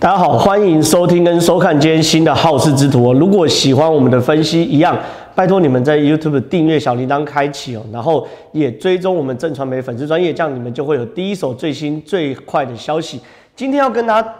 [0.00, 3.14] 大家好，欢迎收听跟收看今天新的好事之徒哦。
[3.14, 4.96] 如果喜欢我们的分析，一样
[5.34, 13.20] 拜托你们在 YouTube 订阅小铃铛开启哦，然后也追踪我们正传媒粉丝专业，这样你们就会有第一手最新最快的消息。
[13.56, 14.34] 今天要跟大家，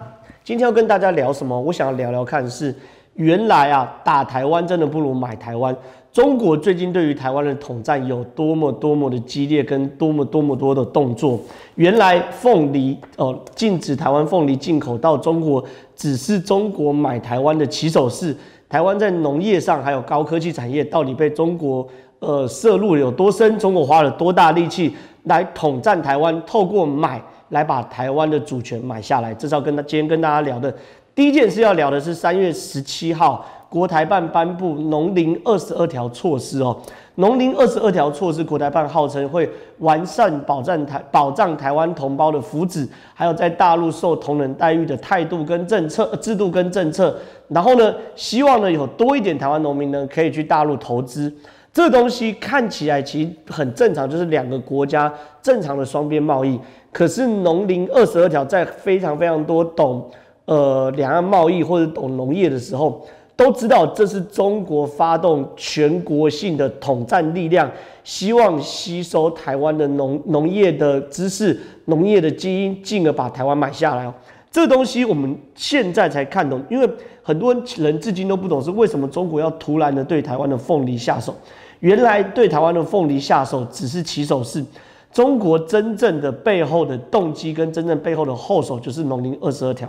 [0.45, 1.61] 今天要跟大家聊什么？
[1.61, 2.73] 我想要聊聊看是，
[3.15, 5.75] 原来啊，打台湾真的不如买台湾。
[6.19, 11.39] 中国最近对于台湾的统战有多么多么的激烈，跟多么多么多的动作。
[11.77, 18.37] 原来凤梨哦，禁止台湾凤梨进口到中国，只是中国买台湾的起手式。
[18.69, 21.87] 台湾在农业上还有高科技产业，到底被中国
[22.19, 23.57] 呃涉入有多深？
[23.57, 26.43] 中国花了多大力气来统战台湾？
[26.45, 29.33] 透过买来把台湾的主权买下来。
[29.33, 30.75] 这是要跟他今天跟大家聊的
[31.15, 33.47] 第一件事要聊的是三月十七号。
[33.69, 36.75] 国台办颁布农林二十二条措施哦，
[37.17, 39.47] 农林二十二条措施，国台办号称会
[39.81, 47.15] 完善保障台保障台湾同胞的福祉，还有在大陆受同等待遇的态度跟政策制度跟政策，
[47.49, 51.31] 然后呢，希望呢有多一点台湾农民呢可以去大陆投资，
[51.71, 56.59] 这东西看起来其实很正常，就是两个国家正常的双边贸易。
[56.91, 60.11] 可是农林二十二条在非常非常多懂
[60.47, 63.07] 呃两岸贸易或者懂农业的时候。
[63.39, 67.71] 都知道这是中国发动全国性的统战力量，
[68.03, 74.13] 希望吸收台湾的农农业的知识、农业的基因，进而把台湾买下来哦。
[74.51, 76.91] 这东西我们现在才看懂，因为
[77.23, 81.33] 很多人至今都不懂是为什么中国要突然的对台湾的凤梨下手。
[81.79, 84.65] 原来对台湾的凤梨下手只是起手式，
[85.13, 89.89] 中国真正的背后的动机跟真正背后的后手就是农林二十二条。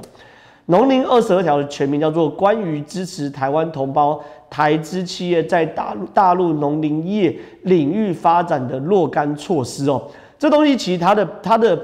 [0.70, 10.04] 农林二十二条的全名叫做《关于支持台湾同胞台资企业在大陆大陆农林业领域发展的若干措施》哦。
[10.38, 11.80] 这东西其实它的它的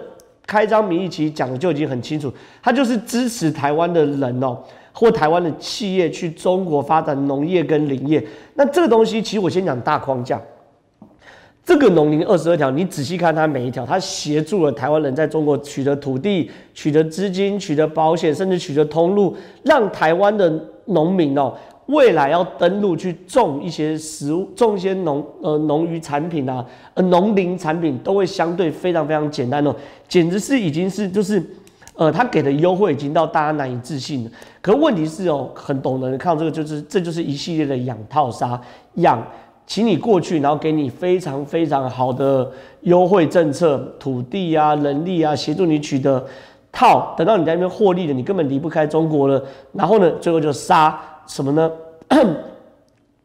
[0.45, 4.56] 开宗明义其实讲的就已经很清楚，它就是支持台湾的人哦，
[4.94, 8.24] 或台湾的企业去中国发展农业跟林业。
[8.53, 10.40] 那这个东西其实我先讲大框架。
[11.66, 21.52] 这个农林二十二条，你仔细看它每一条，它协助了台湾人在中国取得土地、取得资金、取得保险，甚至取得通路，让台湾的农民哦，
[21.88, 29.75] 未来要登陆去种一些食物、种一些农呃农渔产品啊，呃农林产品都会相对非常非常简单哦，
[30.08, 31.44] 简直是已经是就是
[31.96, 34.30] 呃他给的优惠已经到大家难以置信了。
[34.62, 38.62] 可问题是哦，很懂的人看到这个就是这就是一系列的养套杀
[38.98, 39.20] 养。
[39.68, 42.50] 请你过去，然后给你非常非常好的
[42.81, 46.24] 优惠政策，土地啊、人力啊，协助你取得
[46.72, 47.14] 套。
[47.18, 49.44] 等到你在那边获利了，你根本离不开中国了。
[49.74, 51.72] 然后呢，最后就杀什么呢？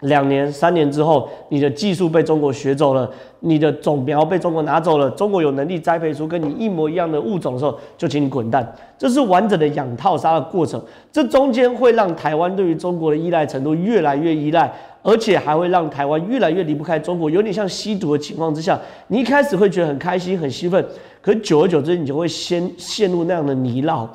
[0.01, 3.07] 两年、三年之后，你的技术被中国学走了，
[3.41, 5.11] 你的种苗被中国拿走了。
[5.11, 8.67] 中国有能力栽培出跟你一模一样的物种的时候，就请你滚蛋。
[8.97, 10.83] 这是完整的养套杀的过程。
[11.13, 17.31] 这中间会让台湾对于中国的依赖程度越来越依赖，而且还会让台湾越来越离不开中国。
[17.31, 18.79] 有点像吸毒的情况之下，
[19.09, 20.85] 你一开始会觉得很开心、很兴奋，
[21.21, 24.07] 可久而久之，你就会先陷入那样的泥淖。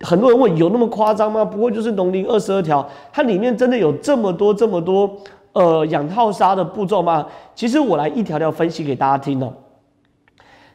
[0.00, 1.44] 很多人问，有那么夸张吗？
[1.44, 5.10] 不过就是农林二十二条，它里面真的有这么多这么多
[5.52, 7.26] 呃养套杀的步骤吗？
[7.54, 9.52] 其实我来一条条分析给大家听哦。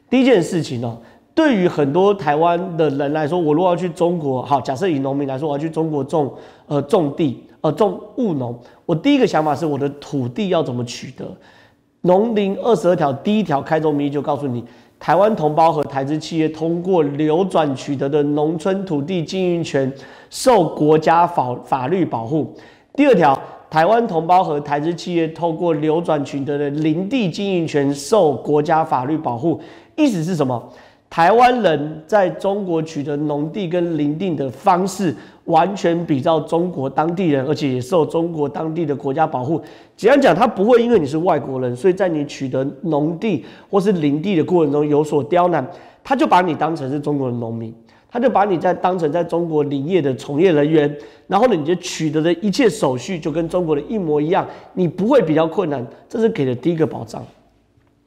[0.09, 0.97] 第一件事情哦，
[1.36, 6.34] 对于很多台湾的人来说，我如果要去中国，好，假设以农民来说，我要去中国种
[6.66, 11.25] 呃种地呃种务农，我第一个想法是我的土地要怎么取得？
[12.02, 14.64] 农林二十二条第一条开宗明义就告诉你。
[15.00, 19.90] 台湾同胞和台资企业通过流转取得的农村土地经营权
[20.30, 22.53] 受国家法法律保护。
[22.96, 29.62] 第二条，台湾同胞和台资企业通过流转取得的林地经营权受国家法律保护。
[29.96, 30.62] 意思是什么？
[31.09, 35.16] 台湾人在中国取得农地跟林地的方式，
[35.50, 39.60] 完全比照中国当地人，而且也受中国当地的国家保护。
[39.98, 45.68] 简单讲，他不会因为你是外国人，所以在你取得农地或是林地的过程中有所刁难，
[46.04, 47.74] 他就把你当成是中国的农民，
[48.12, 50.96] 他就把你在当成在中国林业的从业人员，
[51.28, 57.25] 然后呢，你就取得的一切手续就跟中国的一模一样，你不会比较困难，这是给的第一个保障。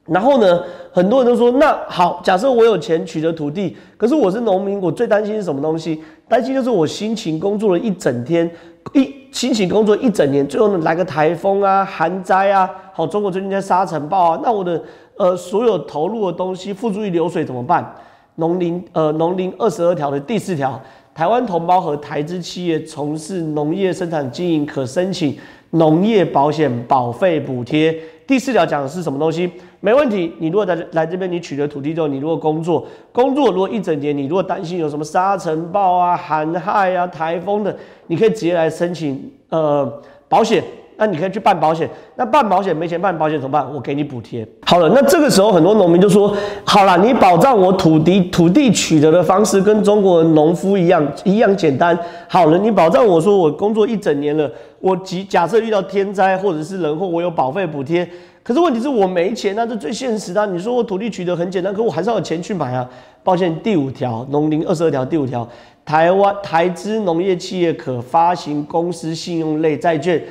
[0.07, 6.03] 然后呢，很多人都说，那好，假设我有钱取得土地，可是我是农民，我最担心是什么东西？
[6.29, 8.51] 担心就是我辛勤工作了一整天，
[8.95, 14.83] 一辛勤工作一整年，最后呢来个台风啊、寒灾啊，好，中国最近在沙尘暴啊，那我的
[15.17, 17.95] 呃所有投入的东西付诸于流水怎么办？
[18.37, 20.81] 农林呃农林二十二条的第四条，
[21.15, 25.39] 台湾同胞和台资企业从事农业生产经营可申请
[25.71, 27.97] 农业保险保费补贴。
[28.27, 29.53] 第四条讲的是什么东西？
[29.83, 30.33] 没问题。
[30.39, 37.77] 你如果来来这边，你取得土地之后，你如果工作，工作如果一整年，你如果担心有什么沙尘暴啊、旱害啊、台风的，
[38.07, 39.93] 你可以直接来申请呃
[40.29, 40.63] 保险。
[40.99, 43.75] 那你可以去办保险，那办保险没钱办保险怎么办？
[43.75, 44.47] 我给你补贴。
[44.67, 46.33] 好了，那这个时候很多农民就说：
[46.65, 51.99] 好了，你保障我土地土地取得的方式跟中国农夫一样一样简单。
[52.29, 58.09] 好了，你保障我说我工作一整年了，我即假设遇到天灾或者是人祸，我有保费补贴。
[58.43, 60.47] 可是问题是我没钱，那这最现实的。
[60.47, 62.89] 你说我土地取得很简单，可我还是要有钱去买啊。
[63.23, 65.49] 抱歉，第五条农林二十二条第五条，
[65.85, 70.23] 台湾台资农业企业可发行公司信用类债券。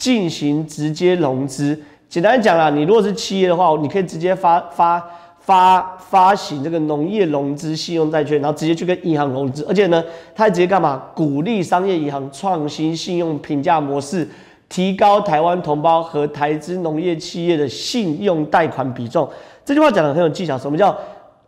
[0.00, 1.78] 进行直接融资，
[2.08, 10.02] 简单讲啦，你如果是企业的话，你可以直接发发发发行这个农业融资信用债券，然后直接去跟银行融资，而且呢，
[10.34, 11.02] 它还直接干嘛？
[11.14, 14.26] 鼓励商业银行创新信用评价模式，
[14.70, 19.28] 提高台湾同胞和台资农业企业的信用贷款比重。
[19.64, 20.96] 这句话讲得很有技巧，什么叫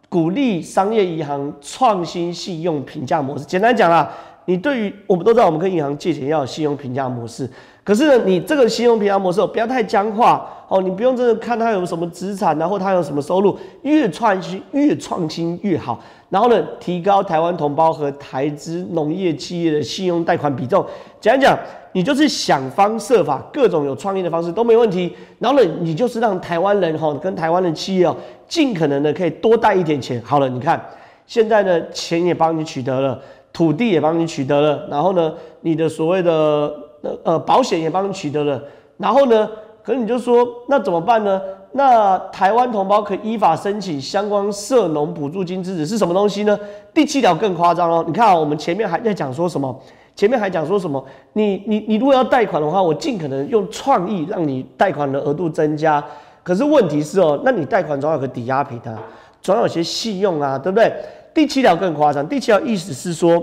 [0.08, 3.44] 鼓励商业银行创新信用评价模式？
[3.44, 4.12] 简单讲啦，
[4.44, 7.48] 你对于我们都知道，我们跟银行借钱要有信用评价模式。
[7.84, 16.00] 可是呢，你这个信用评价模式不要太僵化哦，你不用真的看他有什么资产，然后他有什么收入，越创新越创新越好。
[16.28, 20.84] 然后呢，提高台湾同胞和台资农业企业的信用贷款比重。
[21.20, 21.58] 讲一讲，
[21.92, 25.14] 你就是想方设法，各种有创意的方式都没问题。
[25.38, 28.16] 然后呢，你就是让台湾人哈跟台湾的企业哦，
[28.48, 30.20] 尽可能的可以多贷一点钱。
[30.24, 30.82] 好了，你看
[31.26, 33.20] 现在呢，钱也帮你取得了，
[33.52, 36.72] 土地也帮你取得了，然后呢，你的所谓的。
[37.04, 38.62] 那呃，保险也帮你取得了，
[38.96, 39.50] 然后呢，
[39.82, 41.42] 可是你就说那怎么办呢？
[41.72, 46.56] 那台湾同胞可以依法申请相关社农补助金支持是什么东西呢？
[46.94, 49.76] 第七条更夸张哦，你看啊，我们前面还在讲说什么？
[50.14, 51.04] 前面还讲说什么？
[51.32, 56.04] 你你你如果要贷款的话，我尽可能用创意让你贷款的额度增加。
[56.42, 59.02] 可是问题是哦，那你贷款总有个抵押品啊，
[59.40, 60.92] 总有些信用啊，对不对？
[61.32, 63.42] 第七条更夸张，第七条意思是说，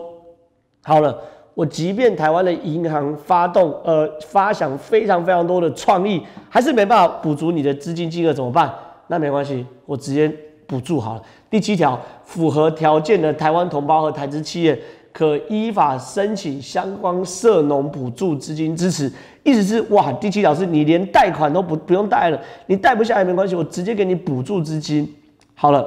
[0.83, 1.17] 好了。
[1.55, 8.73] 我即便台湾的银行发动呃发想非常非常多的创意，还是没办法补足你的资金金额怎么办？
[9.07, 10.33] 那没关系，我直接
[10.65, 11.21] 补助好了。
[11.49, 14.79] 第七条，符合条件的台湾同胞和台资企业
[15.11, 19.11] 可依法申请相关社农补助资金支持。
[19.43, 25.11] 意思是哇，第七条是你连贷款都不不用贷了，你贷不下来没关系，我直接给你补助资金。
[25.55, 25.85] 好了，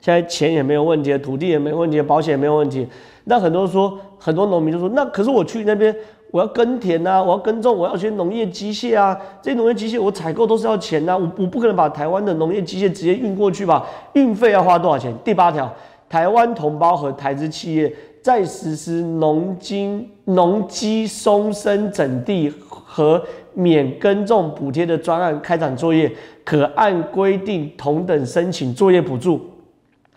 [0.00, 2.86] 现在钱也没有问题，土地也没有问题，保险也没有问题。
[3.24, 5.94] 那很多说，很多农民就说，那可是我去那边，
[6.30, 13.86] 我要耕田啊，我要耕种，我要学农业机械啊，这些农业机械我采购都是要钱啊，我我不可能把台湾的农业机械直接运过去吧？
[14.12, 15.14] 运费要花多少钱？
[15.24, 15.72] 第八条，
[16.08, 17.90] 台湾同胞和台资企业
[18.24, 23.22] 在实施农经农机松生整地和
[23.52, 26.10] 免耕种补贴的专案开展作业，
[26.42, 29.38] 可按规定同等申请作业补助，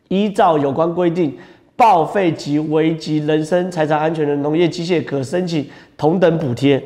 [0.08, 1.38] 依照有关规定。
[1.76, 5.68] 报废及危及人身财产安全的农业机械可申请
[5.98, 6.82] 同等补贴，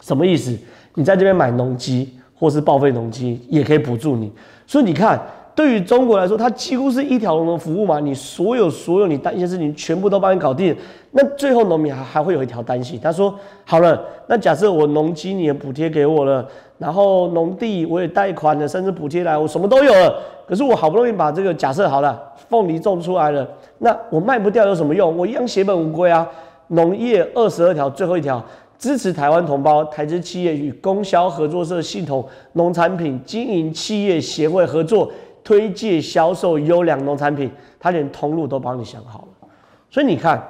[0.00, 0.58] 什么意思？
[0.96, 4.32] 你在这边买农机或是报废农机也可以补助你。
[4.66, 5.22] 所以你看，
[5.54, 8.00] 对于中国来说，它几乎是一条龙的服务嘛。
[8.00, 10.74] 你所有所有你担心的事情全部都帮你搞定。
[11.10, 16.46] 那最后农民还还会有一条担心，他说：好了，那假设我农机你也补贴给我了，
[16.78, 20.14] 然后农地我也贷款了，甚至补贴来，我什么都有了。
[20.46, 23.46] 可是我好不容易把这个假设好了，凤梨种出来了。
[23.78, 25.16] 那我卖不掉有什么用？
[25.16, 26.26] 我一样血本无归啊！
[26.68, 28.40] 农业二十二条最后一条，
[28.78, 35.10] 支持台湾同胞、台资企业与供销合作社系统农产品经营企业协会合作，
[35.50, 39.48] 推介销售优良农产品，他连通路都帮你想好了。
[39.90, 40.40] 所以你看。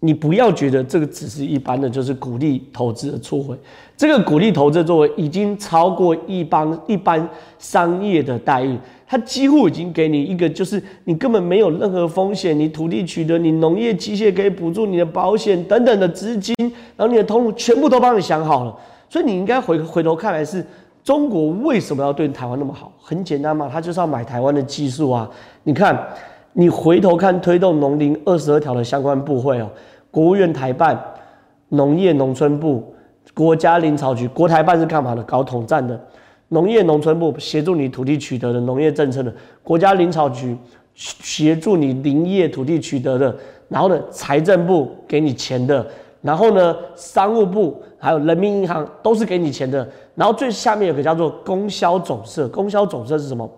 [0.00, 3.56] 你不要觉得这个只是一般的，就是鼓励投资的作为。
[3.96, 7.26] 这个鼓励投资作为已经超过一般一般
[7.58, 16.54] 商业的待遇，它几乎已经给你一个，就是你根本没有任何风险，你土地取得，你农业机械可以补助你的保险等等的资金，
[16.98, 18.76] 然后你的通路全部都帮你想好了。
[19.08, 20.62] 所以你应该回回头看来是
[21.04, 22.90] 中国为什么要对台湾那么好？
[22.98, 25.30] 很简单嘛，他就是要买台湾的技术啊。
[25.62, 26.08] 你看，
[26.54, 29.70] 你回头看推动农林二十二条的相关部会哦。
[30.10, 30.98] 国务院台办、
[31.68, 32.94] 农业农村部、
[33.34, 35.22] 国家林草局，国台办是干嘛的？
[35.24, 36.00] 搞统战的。
[36.48, 39.30] 农业农村部协助你土地取得的农业政策的，
[39.62, 40.56] 国家林草局
[40.86, 43.36] 协助你林业土地取得的。
[43.68, 45.86] 然后呢，财政部给你钱的。
[46.24, 49.86] 然后呢，商务部还有人民银行都是给你钱的。
[50.14, 53.48] 然后最下面有个叫做供销总社，供销总社是什么？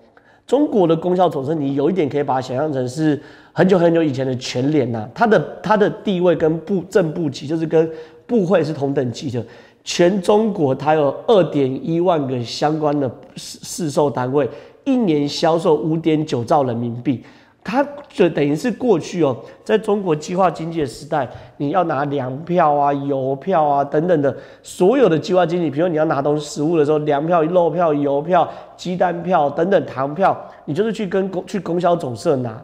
[0.47, 3.23] 中国的供销总社，你有一点可以把它想象成是。
[3.53, 7.91] 很久很久以前的全联呐，它的它的地位跟部正部级就是跟
[8.27, 9.43] 部会是同等级的。
[9.83, 14.47] 全中国它有二点一万个相关的市市售单位，
[14.85, 17.25] 一年销售五点九兆人民币。
[17.69, 24.33] 它就等于是过去哦，在中国计划经济的时代，你要拿粮票啊、邮票啊等等的
[24.63, 32.57] 所有的计划经济，比如你要拿东西食物的时候，粮票、肉票、邮票、鸡蛋票等等糖票，你就是去跟供去供销总社拿。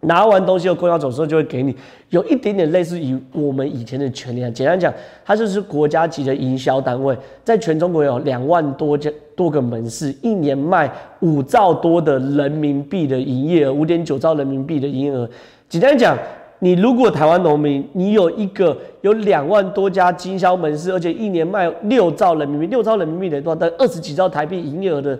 [0.00, 1.74] 拿完东西后，供销总社就会给你，
[2.10, 4.50] 有一点点类似于我们以前的权利啊。
[4.50, 4.92] 简单讲，
[5.24, 15.28] 它就是国家级的营销单位，在全中国有两万多家多个门市，一年卖五兆多的人民币的营业额，五点九兆人民币的营业额。
[15.68, 16.16] 简单讲，
[16.60, 23.58] 你如果台湾农民，你有一个有两万多家经销门市，而且一年卖六兆人民币，六兆人民币等于多少？
[23.58, 25.18] 等二十几兆台币营业额的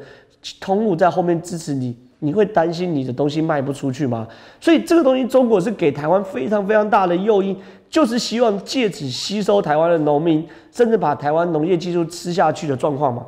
[0.61, 1.97] 通路在后面支持你。
[2.18, 4.26] 你会担心你的东西卖不出去吗？
[4.58, 7.54] 所以这个东西，中国是给台湾非常非常大的诱因，
[7.90, 13.26] 就是希望借此吸收台湾的农民，甚至把台湾农业技术吃下去的状况嘛。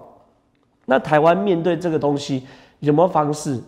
[0.86, 2.42] 那台湾面对这个东西
[2.80, 3.60] 有没有方式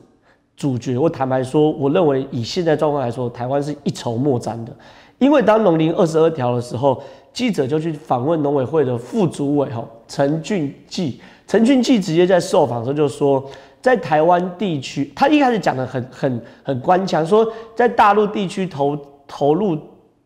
[0.56, 0.96] 主角？
[0.96, 4.72] 我坦白说，我认为以现在状况来说，台湾是一筹莫展的。
[5.18, 13.44] 因为当农林二十二条的时候，记者就去访问农委会的副主委哈陈俊记，陈俊记直接在受访的时候就说。
[13.80, 19.78] 在台湾地区，他一开始讲的很很很官腔，说在大陆地区投投入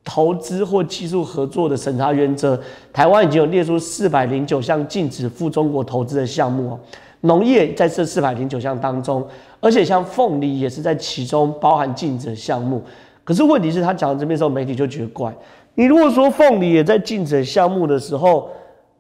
[0.03, 2.61] 投资或技术合作的审查原则，
[2.93, 6.81] 台湾已经有列出四百零九项禁止赴中国投资的项目哦。
[7.23, 9.27] 农业在这四百零九项当中，
[9.61, 12.83] 而且像凤梨也是在其中包含禁止项目。
[13.25, 15.35] 可是问题是，他讲到这边的时候，媒体就觉得怪。
[15.75, 18.51] 你如果说凤梨也在禁止项目的时候，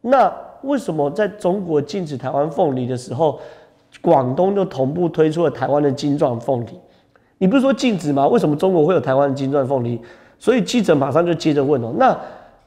[0.00, 0.32] 那
[0.62, 3.38] 为什么在中国禁止台湾凤梨的时候，
[4.04, 6.78] 广东就同步推出了台湾的金钻凤梨，
[7.38, 8.28] 你不是说禁止吗？
[8.28, 9.98] 为什么中国会有台湾的金钻凤梨？
[10.38, 12.14] 所以记者马上就接着问哦，那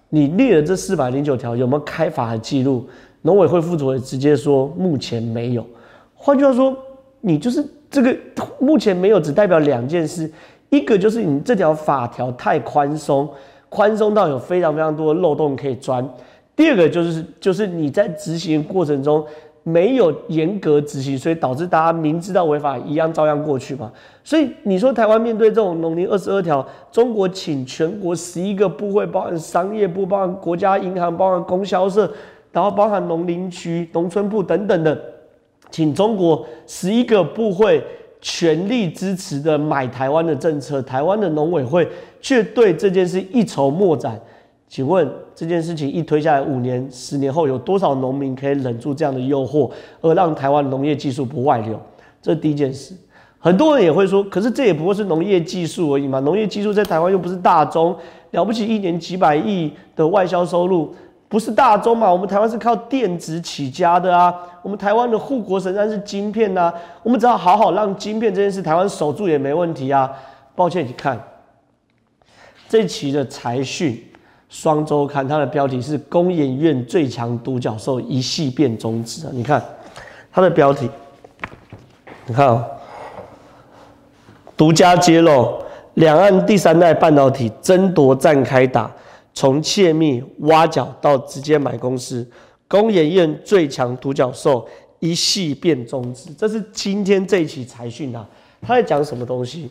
[0.09, 2.83] 你列了这四百零九条有没有开罚的记录？
[3.21, 5.63] 农委会副主委直接说目前没有。
[6.15, 6.75] 换句话说，
[7.21, 8.17] 你就是这个
[8.57, 10.27] 目前没有，只代表两件事：
[10.71, 13.29] 一个就是你这条法条太宽松，
[13.69, 16.03] 宽松到有非常非常多的漏洞可以钻；
[16.55, 19.23] 第二个就是就是你在执行过程中。
[19.67, 23.91] 没有严格执行，所以导致大家明知道违法一样照样过去嘛。
[24.23, 32.09] 所以你说台湾面对这种农林二十二条，中国请全国十一个部会，包含商业部、包含国家银行、包含供销社，
[32.53, 34.97] 然后包含农林局、农村部等等的，
[35.69, 37.83] 请中国十一个部会
[38.21, 41.85] 全力支持的买台湾的政策，台湾的农委会
[42.21, 44.17] 却对这件事一筹莫展。
[44.69, 49.71] 请问这件事情一推下来，五年、十年后有多少农民可以忍住这样的诱惑，
[50.01, 51.79] 而让台湾农业技术不外流？
[52.21, 52.93] 这是第一件事。
[53.39, 56.19] 很多人也会说，可是这也不过是农业技术而已嘛。
[56.19, 57.95] 农业技术在台湾又不是大宗，
[58.31, 60.93] 了不起一年几百亿的外销收入，
[61.29, 62.11] 不是大宗嘛？
[62.11, 64.35] 我们台湾是靠电子起家的啊。
[64.61, 70.11] 我们台湾的护国神山是晶片呐、啊，我们只要好好让晶片这件事台湾守住也没问题啊。
[70.55, 71.17] 抱歉，你看
[72.67, 74.03] 这期的财讯。
[74.49, 79.31] 双周刊，它的标题是“工研院最强独角兽一系变终止”啊！
[79.33, 79.61] 你看
[80.31, 80.89] 它的标题，
[82.25, 82.65] 你看啊，
[84.55, 85.61] 独家揭露，
[85.95, 88.89] 两岸第三代半导体争夺战开打，
[89.33, 92.25] 从窃密挖角到直接买公司，
[92.69, 94.65] 工研院最强独角兽
[94.99, 98.25] 一系变终止，这是今天这一期财讯啊！
[98.61, 99.69] 他在讲什么东西？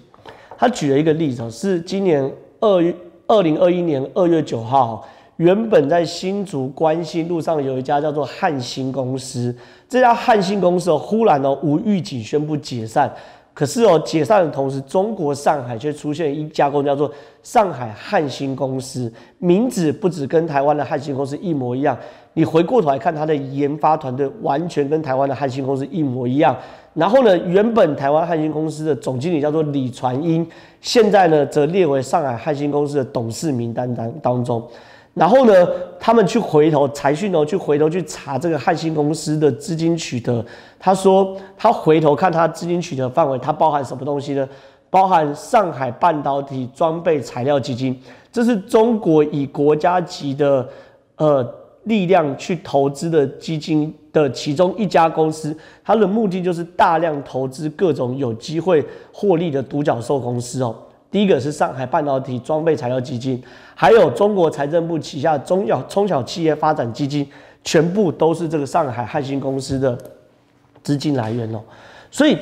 [0.58, 2.30] 他举了一个例子，是今年
[2.60, 2.94] 二月。
[3.28, 5.06] 二零二一年二月九号，
[5.36, 9.54] 原本在新竹关心路上有一家叫做汉兴公司，
[9.88, 13.12] 这家汉兴公司，忽然哦无预警宣布解散。
[13.56, 17.10] 可是哦，解散的同时，中国上海却出现一家公司叫做
[17.42, 21.96] 上海汉兴公司，名字不止跟台湾的汉兴公司一模一样。
[22.34, 26.54] 你回过头来看，它的研发团队完全跟台湾的汉兴公司一模一样。
[26.92, 30.46] 然后呢，原本台湾汉兴公司的总经理叫做李传英，
[30.82, 34.62] 现在呢则列为上海汉兴公司的董事名单当当中。
[35.16, 35.52] 然后呢，
[35.98, 40.44] 他们去回头财讯哦，去回头去查这个汉兴公司的资金取得。
[40.78, 44.46] 他说他回头看他资金取得范围，它包含什么东西呢？
[44.90, 47.98] 包含上海半导体装备材料基金，
[48.30, 50.68] 这是中国以国家级的
[51.16, 51.54] 呃。
[51.86, 60.74] 力量去投资的基金的其中一家公司，它的目的就是大量投资各种有机会获利的独角兽公司哦。
[61.16, 63.42] 第一个是上海半导体装备材料基金，
[63.74, 67.26] 还有中国财政部旗下中小中小企业发展基金，
[67.64, 69.96] 全部都是这个上海汉兴公司的
[70.82, 71.60] 资金来源哦。
[72.10, 72.36] 所以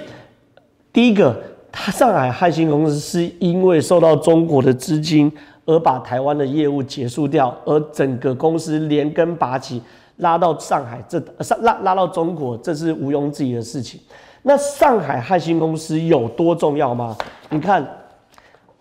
[0.93, 1.41] 第一个，
[1.71, 5.33] 它上海汉兴公司是因为受到中国的资金。
[5.67, 9.81] 而把台湾的业务结束掉，而整个公司连根拔起，
[10.17, 13.99] 拉到上海，这上拉拉到中国，这是毋庸置疑的事情。
[14.43, 17.17] 那上海汉芯公司有多重要吗？
[17.49, 17.83] 你看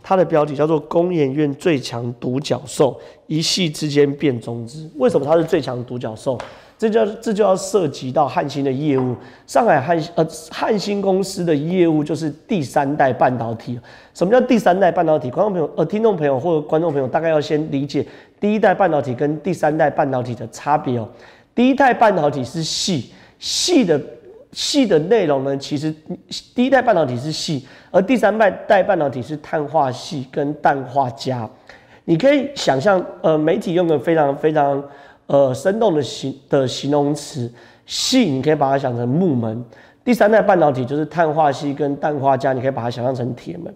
[0.03, 4.87] 它的标题叫做“工研院最强独角兽，一夕之间变中资”。
[4.99, 6.37] 为什么它是最强独角兽？
[6.77, 9.15] 这就这就要涉及到汉芯的业务。
[9.47, 13.79] 上海汉呃汉芯公司的业务就是第三代半导体。
[14.13, 15.31] 什么叫第三代半导体？
[15.31, 18.05] 观众朋友呃听众朋友或者观众朋友大概要先理解
[18.37, 21.07] 第一代半导体跟第三代半导体的差别哦。
[21.55, 23.05] 第一代半导体是矽，
[23.39, 24.01] 矽的
[24.53, 25.93] 矽的内容呢，其实
[26.55, 31.49] 第一代半导体是矽，而第三代半导体是碳化矽跟氮化镓。
[32.05, 34.83] 你可以想象，呃，媒体用个非常非常。
[35.25, 37.49] 呃，生动的形的形容词，
[37.87, 39.63] 矽你可以把它想成木门。
[40.03, 43.73] 第三代半导体就是碳化矽跟氮化镓，你可以把它想象成铁门。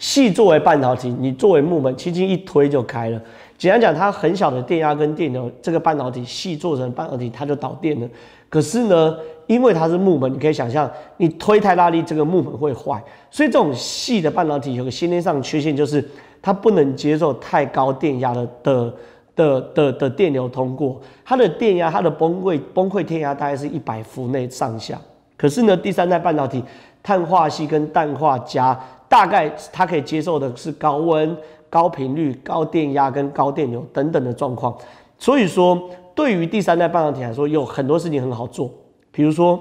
[0.00, 3.22] 矽作为半导体，你作为木门，轻轻一推就开了。
[3.56, 8.08] 简单讲，它很小的电压跟电流，这个半导体矽做成半导体，它就导电了。
[8.48, 13.02] 可是呢，因为它是木门，你可以想象，你推太大力，这个木门会坏。
[13.30, 16.06] 所以这种细的半导体有个先天上的缺陷，就是
[16.40, 18.94] 它不能接受太高电压的的。
[19.36, 24.98] 的的的电流通过它的电压，它的崩溃崩溃电压大概是一百伏内上下。
[25.36, 26.64] 可是呢，第三代半导体
[27.02, 28.74] 碳化矽跟氮化镓，
[29.10, 31.36] 大概它可以接受的是高温、
[31.68, 34.74] 高频率、高电压跟高电流等等的状况。
[35.18, 35.78] 所以说，
[36.14, 38.70] 对于第三代半导体来说，有很多事情很好做，
[39.16, 39.58] 比如说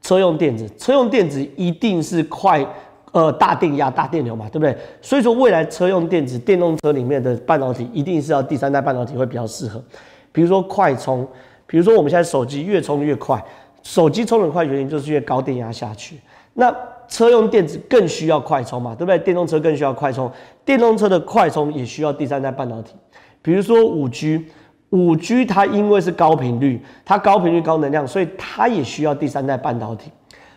[0.00, 2.66] 车用电子，车用电子一定是快。
[3.12, 4.76] 呃，大电压、大电流嘛，对不对？
[5.02, 9.82] 所以说，未来车用电子、电动车里面的半导体，一定是要第三代半导体会比较适合。
[10.30, 11.26] 比如说快充，
[11.66, 13.44] 比如说我们现在手机越充越快，
[13.82, 16.20] 手机充得快原因就是越高电压下去。
[16.54, 16.72] 那
[17.08, 19.18] 车用电子更需要快充嘛，对不对？
[19.18, 20.30] 电动车更需要快充，
[20.64, 22.94] 电动车的快充也需要第三代半导体。
[23.42, 24.46] 比如说五 G，
[24.90, 30.10] 五 G 它因为是高频率，它高频率高能量，所以它也需要第三代半导体。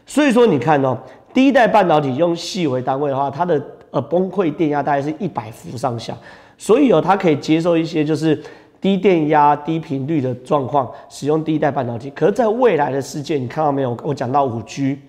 [0.06, 0.98] 所以说你看哦。
[1.34, 3.60] 第一代半导体用系为单位的话，它的
[3.90, 6.16] 呃崩溃电压大概是一百伏上下，
[6.60, 8.40] 所以哦，它可以接受一些就是
[8.80, 12.12] 低电压、低频率的状况，使用第一代半导体。
[12.12, 13.98] 可是，在未来的世界，你看到没有？
[14.04, 15.00] 我讲到五 G，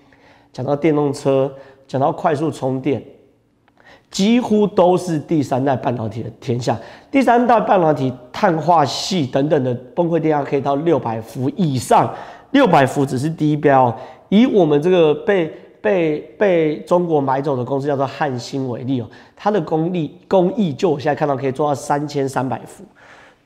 [0.51, 1.53] 讲到电动车，
[1.87, 3.03] 讲到快速充电，
[4.09, 6.75] 几乎都是第三代半导体的天下。
[7.11, 12.13] 第三代半导体碳化系等等的崩溃电压可以到六百伏以上，
[12.51, 13.97] 六百伏只是低标。
[14.27, 22.83] 以我们这个被被被中国买走的公司叫做汉芯为例哦，它的功力工艺，就我现在看到可以做到三千三百伏，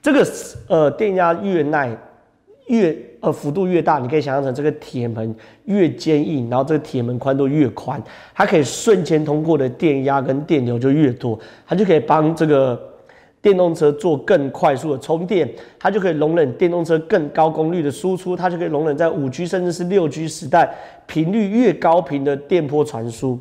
[0.02, 0.28] 这个
[0.67, 1.95] 呃电压越耐
[2.65, 8.02] 越呃幅度越大，你可以想象成这个铁门越坚硬，然后这个铁门宽度越宽，
[8.34, 12.88] 它可以瞬间通过的电压跟电流就越多，它就可以帮这个。
[13.41, 15.49] 电动车做更快速的充电，
[15.80, 20.75] 它就可以容忍电动车更高功率的输出，它就可以容忍在五 G 甚至是六 G 时代
[21.08, 23.39] 频率越高频的电波传输，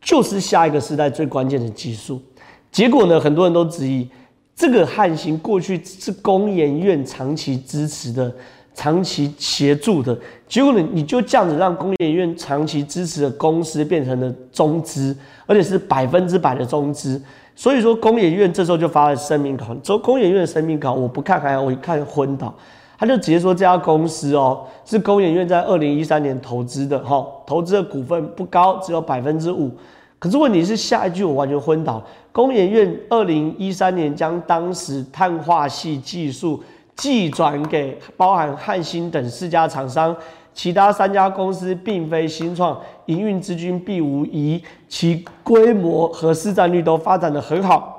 [0.00, 2.22] 就是下一个时代最关键的技术。
[2.70, 4.08] 结果呢，很多人都质疑
[4.54, 8.32] 这个汉芯过去是工研院长期支持的、
[8.74, 17.20] 长期协助的，结果呢，你就这样子让工研院长期支持的公司变成了中资，而且是百分之百的中资。
[17.62, 19.66] 所以说，工研院这时候就发了声明稿。
[19.84, 22.52] 说工研院的声明稿，我不看还好，我一看昏倒。
[22.98, 29.70] 他就直接说，这家公司哦，是工研院在二零一三年投资的，哈，投资的股份不高，只有百分之五。
[30.18, 32.02] 可是问题是，下一句我完全昏倒。
[32.32, 36.60] 工研院二零一三年将当时碳化系技术
[36.96, 40.12] 寄转给包含汉芯等四家厂商。
[40.54, 47.98] 其他三家公司并非新创，营运资金并无疑，其规模和市占率都发展得很好。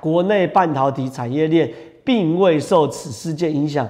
[0.00, 1.70] 国内半导体产业链
[2.02, 3.88] 并未受此事件影响。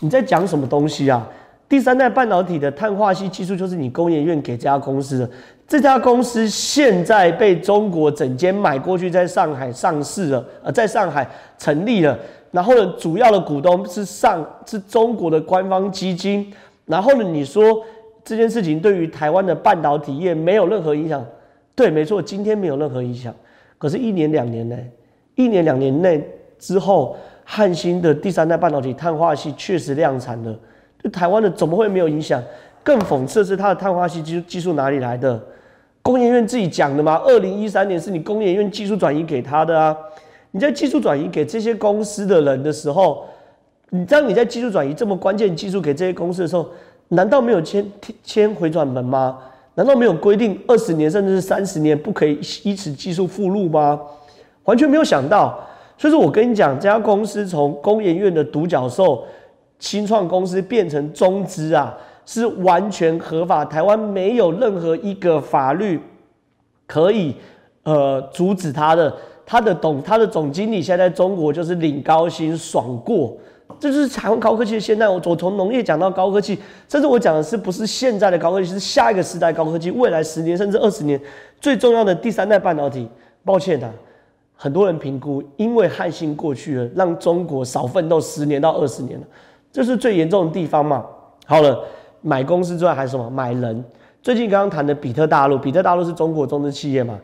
[0.00, 1.26] 你在讲什么东西啊？
[1.66, 5.30] 第三代半导体的碳化矽技术就是你工研院给这家公司的，
[5.66, 12.18] 这家公司现在被中国整间买过去，在上海上市了，呃，在上海成立了。
[12.50, 16.52] 然后呢，主要的股东是上是中国的官方基金。
[16.86, 17.82] 然后呢，你说
[18.22, 21.24] 这件事情对于台湾的半导体业没有任何影响？
[21.74, 23.34] 对，没错，今天没有任何影响。
[23.78, 24.90] 可是，一年两年内，
[25.34, 26.22] 一年两年内
[26.58, 30.54] 之后，汉芯的第三代半导体碳化矽确实量产了。
[31.02, 32.42] 对台湾的怎么会没有影响？
[32.82, 35.42] 更讽刺的是，它的碳化矽技术技术哪里来的？
[36.02, 37.20] 工研院自己讲的吗？
[37.24, 39.96] 二零一三年是你工研院技术转移给他的啊！
[40.50, 43.24] 你在技术转移给这些公司的人的时候。
[43.94, 46.68] 你知道你在技术转移这么关键技术给这些公司的时候，
[47.10, 47.88] 难道没有签
[48.24, 49.38] 签回转门吗？
[49.76, 54.00] 难道没有规定二十年甚至是三十年不可以依此技术附录吗？
[54.64, 55.56] 完全没有想到。
[55.96, 59.24] 所以说我跟你讲，这家公司从工研院的独角兽
[59.78, 63.64] 新创公司变成中资啊，是完全合法。
[63.64, 66.00] 台湾没有任何一个法律
[66.84, 67.36] 可以
[67.84, 69.14] 呃阻止他的。
[69.46, 73.36] 他的董他的总经理现在在中国就是领高薪爽过。
[73.80, 75.08] 这就是台湾高科技的现代。
[75.08, 76.58] 我我从农业讲到高科技，
[76.88, 81.20] 甚至我讲的是不是现在的高科技，是下一个时代高科技，未来十年甚至二十年
[81.60, 83.08] 最重要的第三代半导体。
[83.44, 83.90] 抱歉啊，
[84.56, 89.26] 很多人评估，因为汉芯过去了，让中国少奋斗十年到二十年了，
[89.70, 91.04] 这是最严重的地方嘛。
[91.44, 91.84] 好了，
[92.22, 93.28] 买公司之外还是什么？
[93.28, 93.84] 买人。
[94.22, 97.18] 最近刚刚谈的比特大陆，比特大陆是中国中资企业嘛，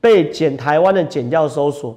[0.00, 1.96] 被减台湾的减掉搜索。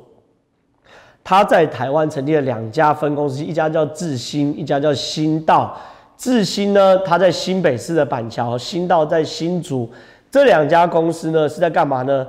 [1.27, 5.77] 他在台湾成立了两家分公司，一家叫智新，一家叫新道。
[6.15, 9.89] 智新呢，他在新北市的板桥；新道在新竹。
[10.31, 12.25] 这两家公司呢，是在干嘛呢？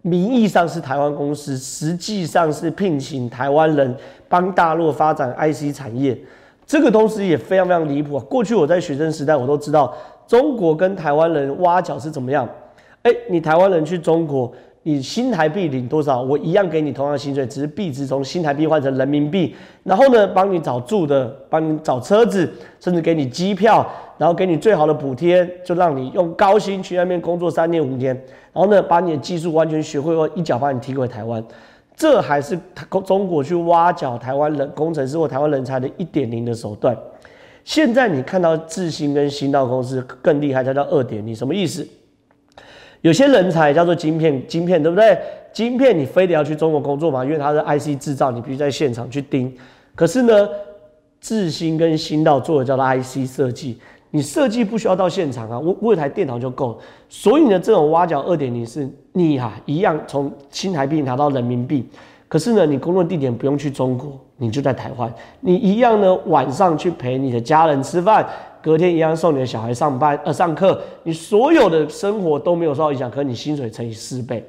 [0.00, 3.94] 名义上是台湾公司，实际上是聘请台湾人
[4.30, 6.18] 帮大陆发展 IC 产业。
[6.66, 8.24] 这个东西也非常非常离谱啊！
[8.30, 9.94] 过去我在学生时代，我都知道
[10.26, 12.48] 中国跟台湾人挖角是怎么样。
[13.02, 14.50] 哎，你台湾人去中国。
[14.88, 19.54] 你新台币领多少，我一样给你同样薪水，只是币值从新台币换成人民币。
[19.84, 28.14] 然后呢，帮你找住的，帮你找车子，甚至给你机票，然后给你最好的补贴，就让你用高薪去那边工作三年五年。
[28.54, 31.44] 然后呢，把你的技术完全学会后，一脚把你踢回台湾。
[31.94, 32.58] 这还是
[33.04, 36.96] 中国去挖角台湾人工程师或台湾人才的一点零的手段。
[37.62, 41.86] 现在你看到智新跟新道公司更厉害，它叫二点零，什么意思？
[43.02, 45.18] 有些人才叫做晶片，晶片对不对？
[45.52, 47.24] 晶片你非得要去中国工作嘛？
[47.24, 49.52] 因为它是 IC 制造，你必须在现场去盯。
[49.94, 50.48] 可是呢，
[51.20, 53.78] 智新跟新道做的叫做 IC 设计，
[54.10, 56.78] 你设计不需要到现场啊，我我有台电脑就够了。
[57.08, 61.88] 所以呢，这种挖角二点零是你哈、一样从新台币拿到人民币。
[62.28, 68.28] 可是呢，你工作地点不用去中国，你就在台湾，你一样呢晚上去陪你的家人吃饭。
[68.62, 74.44] 隔天一样送你的小孩上班呃上课，你所有的生活都没有受到影响，可你薪水乘以四倍。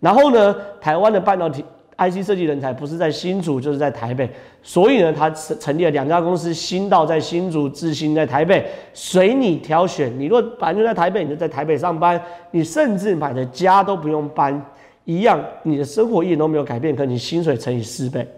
[0.00, 1.64] 然后呢，台湾的半导体
[1.96, 4.28] IC 设计人才不是在新竹就是在台北，
[4.62, 10.12] 所以呢，他成成立了两家公司，新道在新竹，智新在台北，随你挑选。
[10.18, 14.60] 你若本来就在台北，你就在台北上班，你甚至买的家都不用搬，
[15.04, 18.28] 一样你的生活一点都没有改变，可你薪水乘以四倍。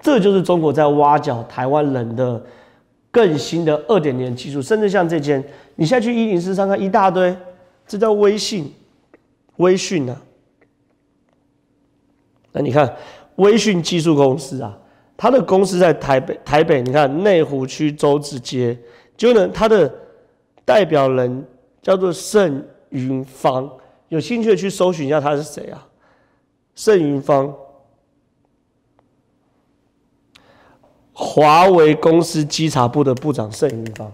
[0.00, 2.42] 这就是中国在挖角台湾人的。
[3.10, 5.42] 更新的二点零技术，甚至像这间，
[5.74, 7.36] 你现在去一零四上看一大堆，
[7.86, 8.72] 这叫微信，
[9.56, 10.20] 微讯啊。
[12.52, 12.96] 那你看
[13.36, 14.78] 微讯技术公司啊，
[15.16, 18.78] 它的公司在台北，台北你看内湖区洲子街，
[19.16, 19.92] 就呢，它的
[20.64, 21.44] 代表人
[21.82, 23.70] 叫做盛云芳，
[24.08, 25.86] 有兴趣的去搜寻一下他是谁啊？
[26.74, 27.52] 盛云芳。
[31.22, 34.10] 华为公司稽查部的部长盛云芳，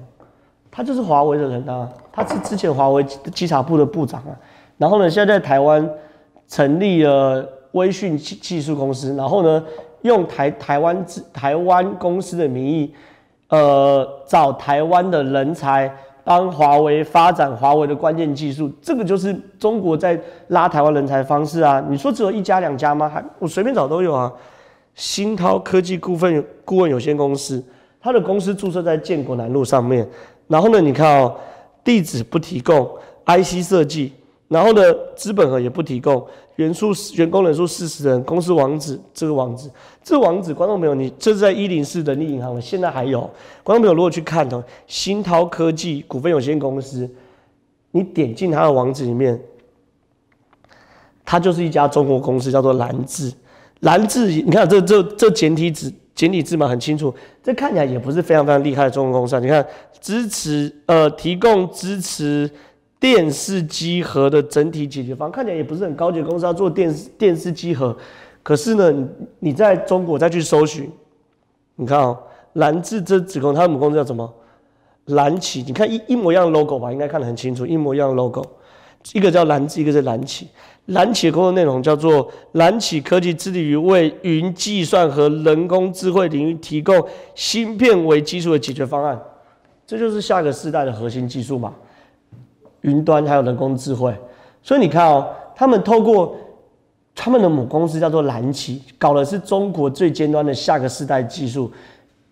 [0.72, 4.34] 他就是华为的人啊，他是之前华为稽查部的部长啊。
[4.76, 5.88] 然后呢，现在在台湾
[6.48, 9.62] 成立了微讯技技术公司，然后呢，
[10.02, 12.92] 用台台湾台湾公司的名义，
[13.50, 15.88] 呃，找台湾的人才
[16.24, 18.68] 帮华为发展华为的关键技术。
[18.82, 21.80] 这个就是中国在拉台湾人才的方式啊。
[21.88, 23.08] 你说只有一家两家吗？
[23.08, 24.32] 还我随便找都有啊。
[24.96, 27.62] 新涛科技顾问顾问有限公司，
[28.00, 30.08] 它的公司注册在建国南路上面。
[30.48, 31.36] 然后呢，你看哦，
[31.84, 32.88] 地址不提供
[33.26, 34.12] ，IC 设计，
[34.48, 34.82] 然后呢，
[35.14, 39.70] 资本额也不提供，员数员工人数四十人，公司网址这个网址，
[40.02, 43.28] 这网址，观众朋友，你这是在一零四人力银行，现在还有。
[43.62, 47.10] 观众朋友如果去看哦，新涛科技股份有限公司，
[47.90, 49.38] 你点进它的网址里面，
[51.24, 53.30] 它就是一家中国公司，叫做蓝智。
[53.80, 57.14] 蓝智，你看这这这简体字简体字嘛，很清楚。
[57.42, 59.38] 这看起来也不是非常非常厉害的中国公司啊。
[59.38, 59.64] 你看，
[60.00, 62.50] 支持呃提供支持
[62.98, 67.94] 电视机盒的整体解决方案，看起来也不是很高级的公司，要做电视电视机盒。
[68.42, 68.92] 可是呢，
[69.40, 70.90] 你在中国再去搜寻，
[71.74, 72.18] 你看哦，
[72.54, 74.32] 蓝智这子公司，他们母公司叫什么？
[75.06, 78.42] 蓝旗，你看一一模一样的 logo 吧，应该看得很清楚，一模一样的 logo。
[79.12, 80.48] 一个叫蓝智，一个是蓝启。
[80.86, 89.20] 蓝启的工作内容叫做蓝启科技致力于为云计算和人工智慧领域提供芯片为基础的解决方案，
[89.84, 91.74] 这就是下个世代的核心技术嘛。
[92.82, 94.14] 云端还有人工智慧，
[94.62, 96.36] 所以你看哦，他们透过
[97.16, 101.72] 他们的母公司叫做蓝启，搞的是中国最尖端的下个世代技术。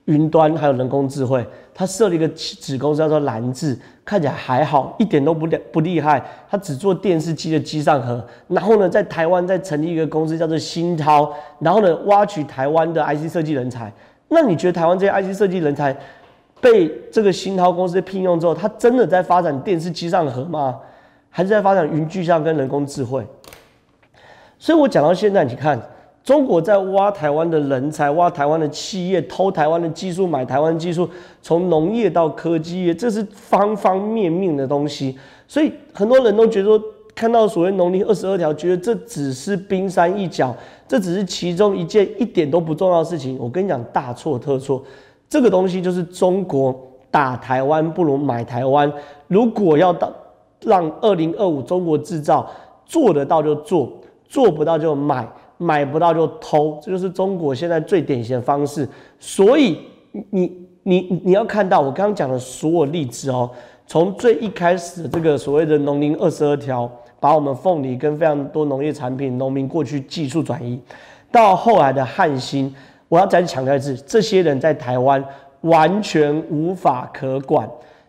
[0.07, 6.23] 云端还有人工智慧，他设了一个子公司叫做蓝智，看起来还好，一点都不不厉害。
[6.51, 13.91] 他只做电视机的机上盒，然后呢，在台湾再成立一个公司叫做新涛，然后呢，挖取台湾的 IC 设计人才。
[14.29, 15.97] 那你觉得台湾这些 IC 设计人才
[16.61, 20.79] 被这个新涛公司聘用之后，他真的在发展电视机上盒吗？
[21.31, 23.27] 还是在发展云具象跟人工智慧？
[24.59, 25.81] 所以我讲到现在，你看。
[26.25, 31.07] 中国在挖台湾的人才，挖台湾的企业，偷台湾的技术，买台湾技术，
[31.43, 35.19] 从农业到科技业，这是方方面面的东西。
[35.47, 36.83] 所以很多人都觉得说，
[37.15, 40.57] 看到所谓农林二十二条，觉得这只是冰山一角，
[40.89, 43.37] 这只是其中一件一点都不重要的事情。
[43.39, 44.83] 我跟你讲，大错特错。
[45.29, 46.75] 这个东西就是中国
[47.11, 48.91] 打台湾不如买台湾。
[49.29, 50.11] 如果要到
[50.63, 52.51] 让二零二五中国制造
[52.87, 53.93] 做得到就做，
[54.27, 55.29] 做不到就买。
[55.57, 58.89] 买不到就偷，这就是中国现在最典型的方式。
[59.19, 59.79] 所以
[60.31, 63.51] 你你你要看到我刚刚讲的所有例子哦，
[63.87, 70.79] 从最一开始的这个所谓的农林二十二条，把我们凤梨跟非常多农业产品农民过去技术转移，
[71.33, 72.75] 到后来的汉芯，
[73.09, 75.25] 我要再强调一次，这些人在台湾
[75.63, 77.69] 完全无法可管，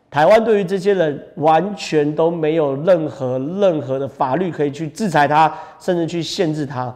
[0.09, 6.93] 台湾对于这些人完全都没有任何任何的法律可以去制裁他，甚至去限制他。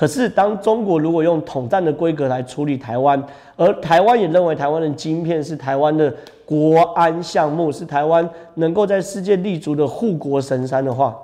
[0.00, 3.22] 可是，当中国如果用统战的规格来处理台湾，
[3.54, 6.10] 而台湾也认为台湾的晶片是台湾的
[6.46, 11.14] 国安项目，是台湾能够在世界立足的护国神山的话，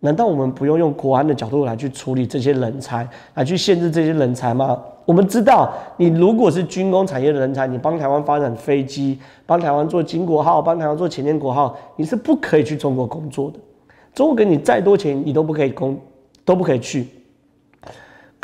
[0.00, 4.78] 难道我们不用用国安的角度来去处理这些人才，来去限制这些人才吗？
[5.06, 13.58] 我们知道，你如果是军工产业的人才，你帮台湾发展飞机，帮台湾做经国号，帮台湾做潜舰国号，你是不可以去中国工作的。
[14.12, 15.98] 中国给你再多钱，你都不可以工，
[16.44, 17.08] 都不可以去。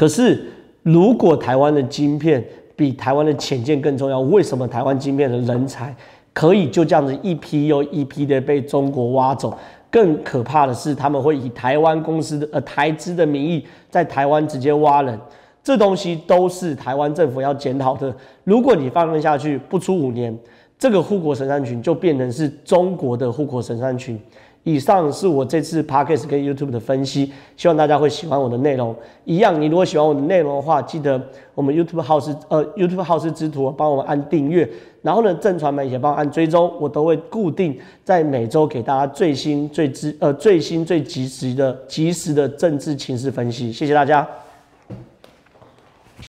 [0.01, 0.43] 可是，
[0.83, 2.43] 如果台湾的晶片
[2.75, 5.95] 比台湾的潜舰更重要，为什么台湾晶片的人才
[6.33, 9.55] 可以就这样子一批又一批的被中国挖走？
[9.91, 15.21] 更可怕的是，他们会以台湾公司的呃台资的名义在台湾直接挖人，
[15.63, 18.11] 这东西都是台湾政府要检讨的。
[18.45, 20.35] 如果你放任下去，不出五年，
[20.79, 24.19] 这个护国神山群就变成是中国的护国神山群。
[24.63, 28.95] 以上是我这次 Podcast 跟 YouTube 的分析，希望大家会喜欢我的内容。
[29.25, 31.21] 一样，你如果喜欢我的内容的话，记得
[31.55, 34.69] 我们 YouTube 号是呃 YouTube 号是之徒帮我们按订阅，
[35.01, 43.73] 然后呢，正传媒也帮我按追踪，我都会固定在每周给大家最新最知呃最新最及时的及时的政治情势分析。
[43.73, 44.29] 谢谢大家。